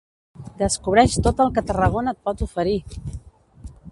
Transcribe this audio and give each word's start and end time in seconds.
Descobreix 0.61 1.17
tot 1.27 1.43
el 1.45 1.51
que 1.59 1.63
Tarragona 1.67 2.15
et 2.17 2.23
pot 2.29 2.43
oferir! 2.49 2.77